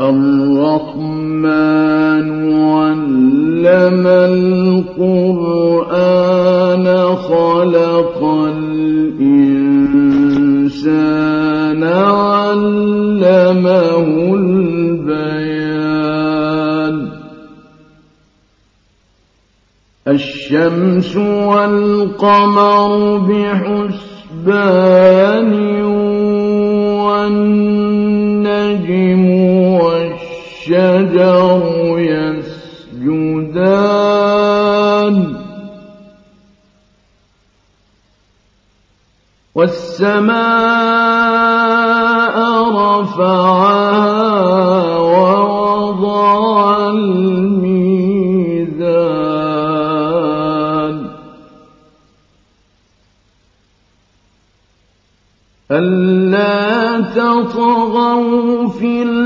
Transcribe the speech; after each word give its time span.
الرحمن 0.00 1.46
علم 2.52 4.06
القرآن 4.86 5.26
خلق 7.16 8.24
الإنسان 8.52 9.04
علمه 12.12 13.14
البيان 14.34 15.76
الشمس 20.08 21.16
والقمر 21.16 22.90
بحسبان 23.18 24.62
والنجم 27.06 28.06
والشجر 30.70 31.98
يسجدان 32.96 33.76
والسماء 39.54 40.36
رفعها 43.00 43.76
ووضع 44.96 46.30
الميزان 46.90 47.86
ألا 55.70 57.00
تطغوا 57.00 58.68
في 58.68 59.02
الميزان 59.02 59.25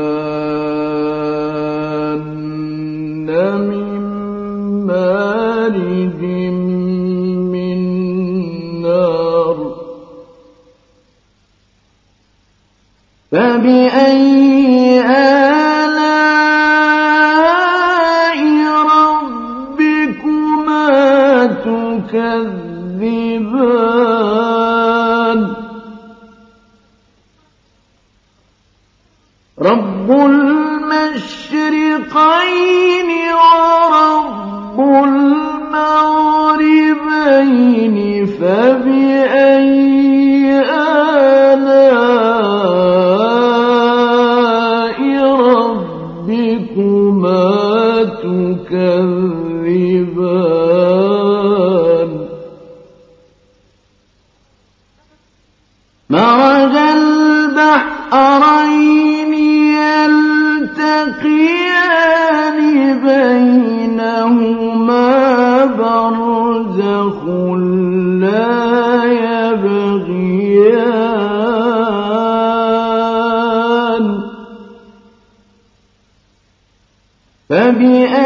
فبأي 77.78 78.17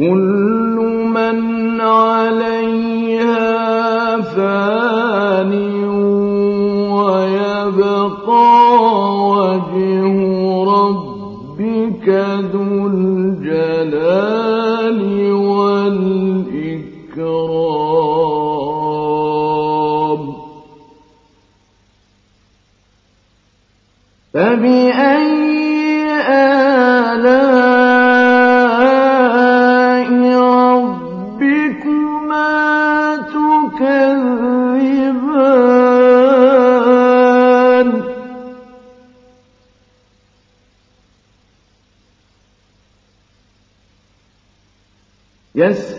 كل 0.00 0.69
Yes, 45.60 45.89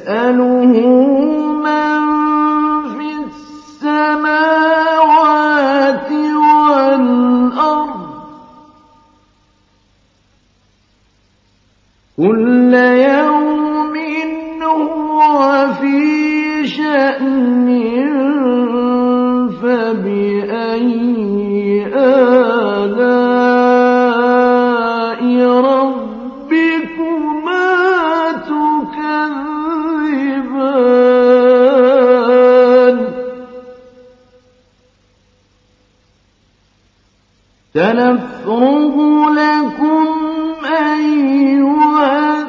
سنفرغ 37.81 38.95
لكم 39.29 40.05
أيها 40.65 42.41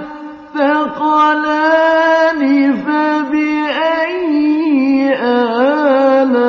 الثقلان 0.57 2.43
فبأي 2.77 4.29
آلاء 5.23 6.43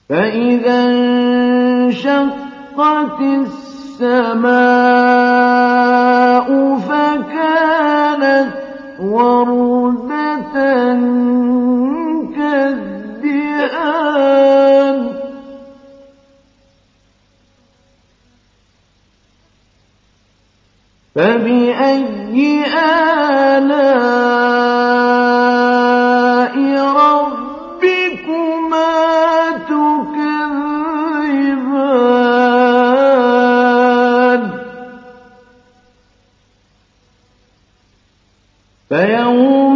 فإذا 0.09 0.85
انشقت 0.85 2.29
السماء 3.21 4.49
فكانت 6.77 8.53
وردة 8.99 10.53
كالدئان 12.35 13.79
فبأي 21.15 22.65
آلام 23.57 24.19
يَسْمَعُونَ 39.29 39.68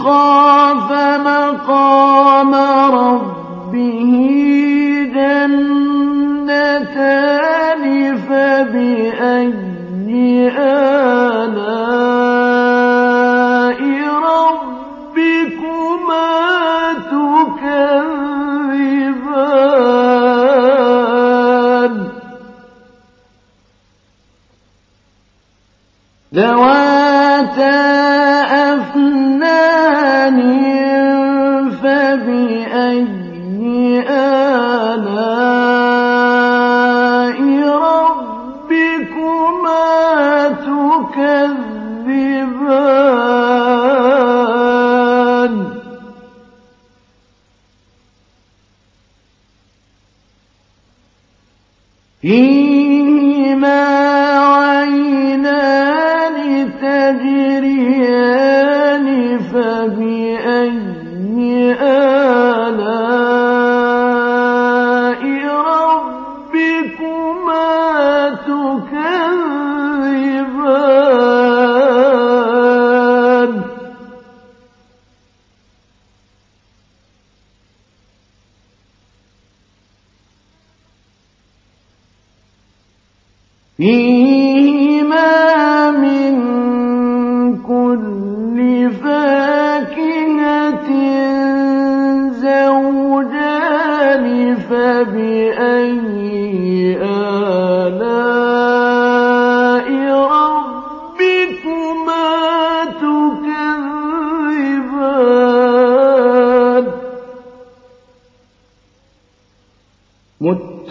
أخرى 0.06 0.35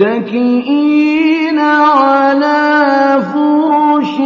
متكئين 0.01 1.59
على 1.59 3.23
فرش 3.33 4.19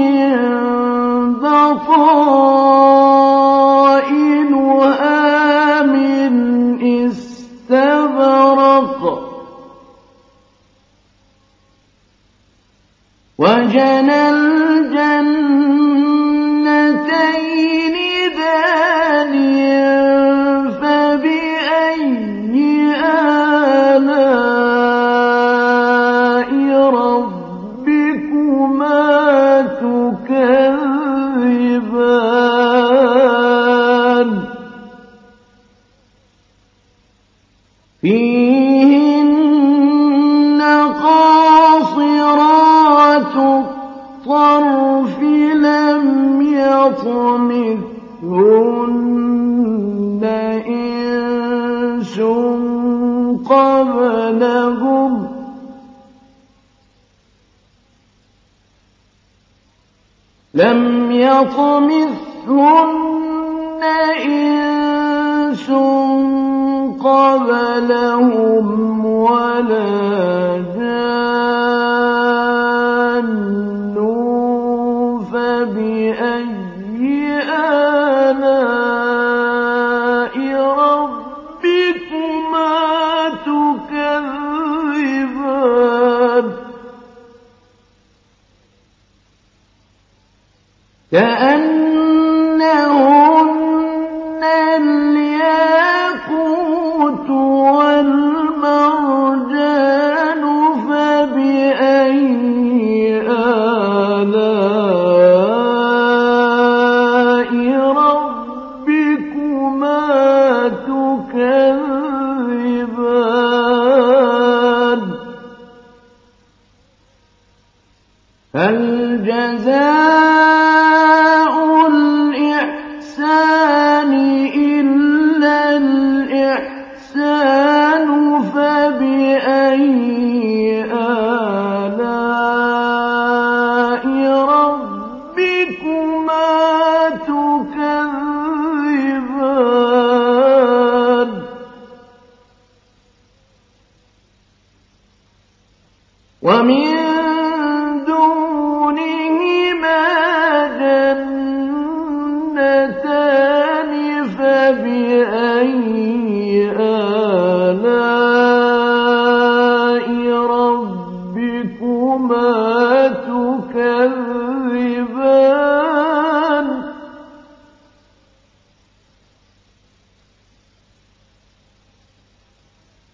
لم 60.55 61.13
يطمثهن 61.13 62.19
إنس 64.25 65.71
قبلهم 67.01 68.67
ولا 69.07 69.89
جان 70.77 71.78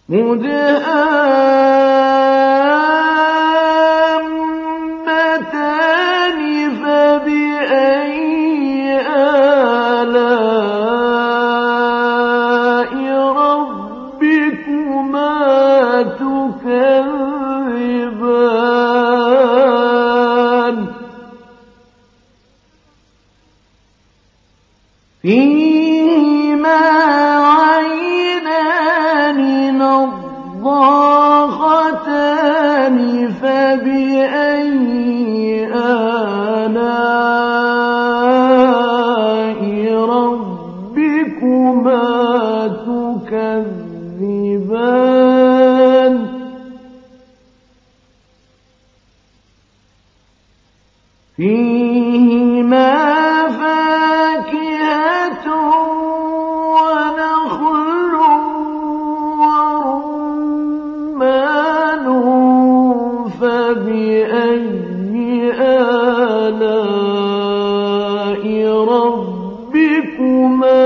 مدهان 0.09 1.64
بأن 33.77 34.54
ربكما 69.75 70.84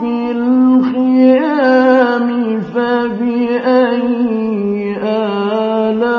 فِي 0.00 0.14
الْخِيَامِ 0.30 2.28
فَبِأَيِّ 2.74 4.02
آلَاءِ 5.02 6.12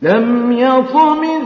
لَمْ 0.03 0.53
يطمئن 0.53 1.44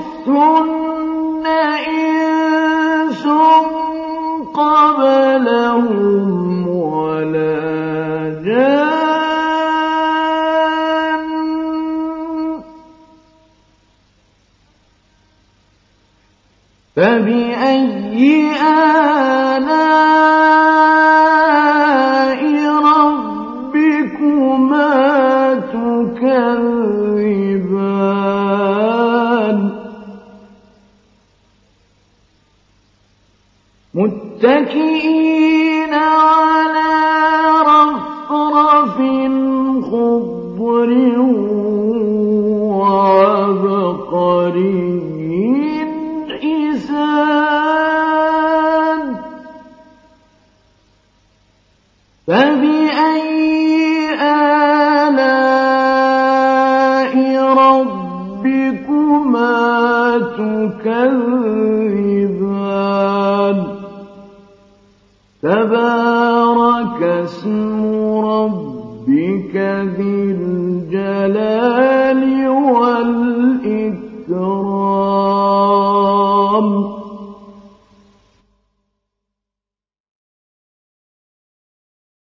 فبأي 16.99 18.51
آلام 18.63 19.88